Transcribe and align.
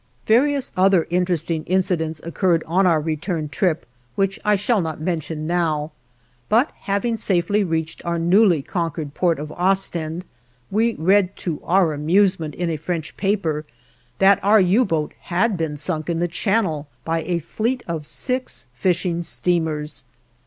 Various 0.25 0.71
other 0.75 1.05
interesting 1.11 1.63
incidents 1.65 2.21
occurred 2.23 2.63
on 2.65 2.87
our 2.87 2.99
return 2.99 3.49
trip, 3.49 3.85
which 4.15 4.39
I 4.43 4.55
shall 4.55 4.81
not 4.81 4.99
mention 4.99 5.45
now, 5.45 5.91
but 6.49 6.71
having 6.73 7.17
safely 7.17 7.63
reached 7.63 8.03
our 8.03 8.17
newly 8.17 8.63
conquered 8.63 9.13
port 9.13 9.37
of 9.37 9.51
Ostend, 9.51 10.25
we 10.71 10.95
read 10.95 11.35
to 11.45 11.61
our 11.63 11.93
amusement 11.93 12.55
in 12.55 12.71
a 12.71 12.77
French 12.77 13.15
paper 13.15 13.63
that 14.17 14.43
our 14.43 14.59
U 14.59 14.85
boat 14.85 15.13
had 15.19 15.55
been 15.55 15.77
sunk 15.77 16.09
in 16.09 16.17
the 16.17 16.27
Channel 16.27 16.87
by 17.05 17.21
a 17.21 17.37
fleet 17.37 17.83
of 17.87 18.07
six 18.07 18.65
fishing 18.73 19.21
steamers. 19.21 20.03